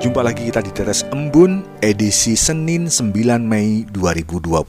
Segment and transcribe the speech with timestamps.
[0.00, 3.12] jumpa lagi kita di Tetes Embun edisi Senin 9
[3.44, 4.64] Mei 2022.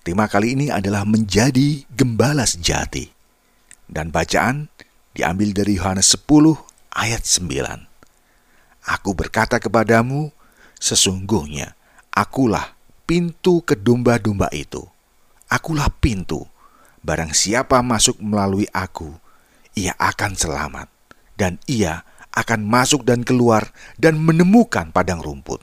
[0.00, 3.12] Tema kali ini adalah menjadi gembala sejati.
[3.84, 4.72] Dan bacaan
[5.12, 6.24] diambil dari Yohanes 10
[6.88, 8.88] ayat 9.
[8.96, 10.32] Aku berkata kepadamu,
[10.80, 11.76] sesungguhnya
[12.16, 12.72] akulah
[13.04, 14.88] pintu ke domba-domba itu.
[15.52, 16.48] Akulah pintu.
[17.04, 19.12] Barang siapa masuk melalui aku,
[19.76, 20.88] ia akan selamat.
[21.36, 22.11] Dan ia akan
[22.64, 25.60] masuk dan keluar dan menemukan padang rumput.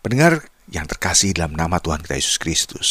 [0.00, 2.88] Pendengar yang terkasih dalam nama Tuhan kita Yesus Kristus.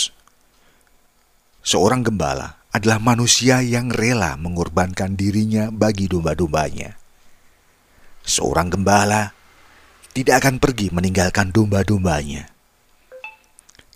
[1.66, 6.94] Seorang gembala adalah manusia yang rela mengorbankan dirinya bagi domba-dombanya.
[8.22, 9.34] Seorang gembala
[10.14, 12.54] tidak akan pergi meninggalkan domba-dombanya.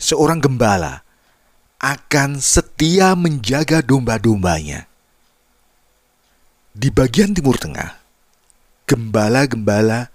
[0.01, 1.05] Seorang gembala
[1.77, 4.89] akan setia menjaga domba-dombanya.
[6.73, 8.00] Di bagian timur tengah,
[8.91, 10.11] gembala-gembala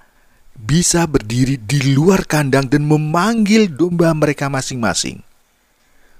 [0.52, 5.24] bisa berdiri di luar kandang dan memanggil domba mereka masing-masing.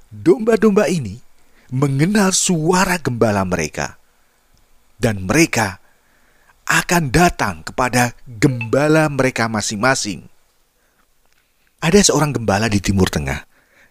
[0.09, 1.21] Domba-domba ini
[1.69, 4.01] mengenal suara gembala mereka,
[4.97, 5.85] dan mereka
[6.65, 10.25] akan datang kepada gembala mereka masing-masing.
[11.85, 13.45] Ada seorang gembala di Timur Tengah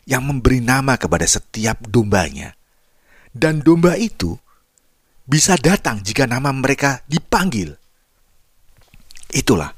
[0.09, 2.57] yang memberi nama kepada setiap dombanya,
[3.29, 4.33] dan domba itu
[5.29, 7.84] bisa datang jika nama mereka dipanggil.
[9.35, 9.75] Itulah,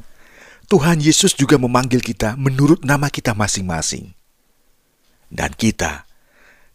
[0.70, 4.14] Tuhan Yesus juga memanggil kita menurut nama kita masing-masing.
[5.34, 6.06] Dan kita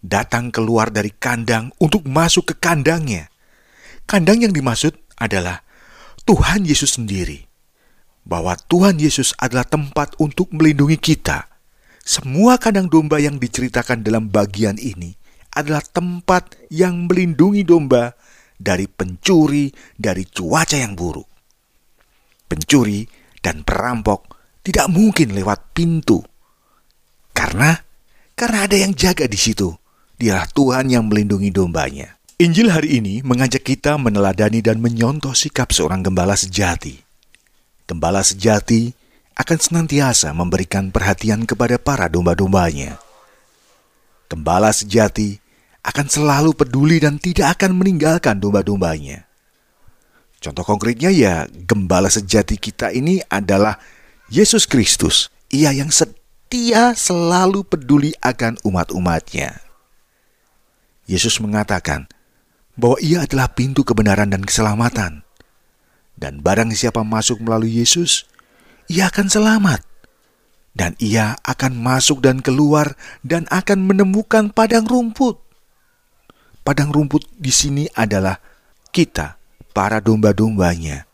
[0.03, 3.31] datang keluar dari kandang untuk masuk ke kandangnya.
[4.11, 5.63] Kandang yang dimaksud adalah
[6.27, 7.47] Tuhan Yesus sendiri.
[8.27, 11.47] Bahwa Tuhan Yesus adalah tempat untuk melindungi kita.
[12.03, 15.15] Semua kandang domba yang diceritakan dalam bagian ini
[15.55, 18.19] adalah tempat yang melindungi domba
[18.59, 21.32] dari pencuri, dari cuaca yang buruk
[22.53, 23.09] pencuri,
[23.41, 26.21] dan perampok tidak mungkin lewat pintu.
[27.33, 27.73] Karena
[28.37, 29.73] karena ada yang jaga di situ.
[30.21, 32.21] Dialah Tuhan yang melindungi dombanya.
[32.39, 37.01] Injil hari ini mengajak kita meneladani dan menyontoh sikap seorang gembala sejati.
[37.89, 38.95] Gembala sejati
[39.35, 43.01] akan senantiasa memberikan perhatian kepada para domba-dombanya.
[44.31, 45.43] Gembala sejati
[45.83, 49.27] akan selalu peduli dan tidak akan meninggalkan domba-dombanya.
[50.43, 53.79] Contoh konkretnya ya, gembala sejati kita ini adalah
[54.27, 55.31] Yesus Kristus.
[55.55, 59.63] Ia yang setia selalu peduli akan umat-umatnya.
[61.07, 62.11] Yesus mengatakan
[62.75, 65.23] bahwa ia adalah pintu kebenaran dan keselamatan.
[66.19, 68.27] Dan barang siapa masuk melalui Yesus,
[68.91, 69.87] ia akan selamat.
[70.73, 75.39] Dan ia akan masuk dan keluar dan akan menemukan padang rumput.
[76.65, 78.41] Padang rumput di sini adalah
[78.89, 79.42] kita,
[79.73, 81.09] para domba-dombanya.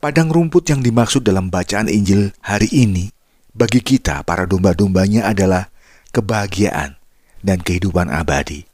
[0.00, 3.12] Padang rumput yang dimaksud dalam bacaan Injil hari ini
[3.52, 5.68] bagi kita para domba-dombanya adalah
[6.14, 6.96] kebahagiaan
[7.44, 8.64] dan kehidupan abadi.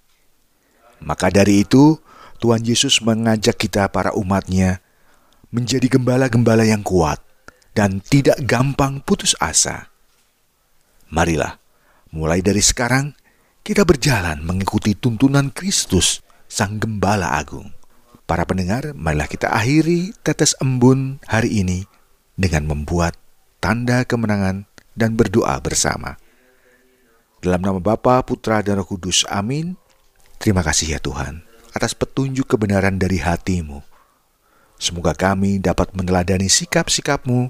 [1.03, 1.99] Maka dari itu,
[2.39, 4.81] Tuhan Yesus mengajak kita para umatnya
[5.51, 7.21] menjadi gembala-gembala yang kuat
[7.77, 9.93] dan tidak gampang putus asa.
[11.13, 11.61] Marilah,
[12.13, 13.13] mulai dari sekarang,
[13.61, 17.76] kita berjalan mengikuti tuntunan Kristus, Sang Gembala Agung.
[18.27, 21.87] Para pendengar, marilah kita akhiri tetes embun hari ini
[22.35, 23.15] dengan membuat
[23.63, 24.67] tanda kemenangan
[24.99, 26.19] dan berdoa bersama.
[27.39, 29.79] Dalam nama Bapa, Putra, dan Roh Kudus, amin.
[30.43, 33.79] Terima kasih ya Tuhan atas petunjuk kebenaran dari hatimu.
[34.77, 37.49] Semoga kami dapat meneladani sikap-sikapmu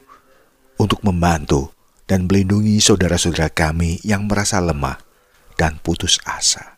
[0.76, 1.72] untuk membantu
[2.04, 5.00] dan melindungi saudara-saudara kami yang merasa lemah
[5.56, 6.76] dan putus asa.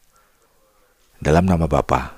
[1.18, 2.17] Dalam nama Bapa